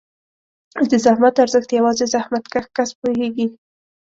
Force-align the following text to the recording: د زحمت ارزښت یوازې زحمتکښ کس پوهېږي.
د 0.89 0.91
زحمت 1.05 1.35
ارزښت 1.43 1.69
یوازې 1.77 2.05
زحمتکښ 2.13 2.65
کس 2.75 2.89
پوهېږي. 2.99 3.47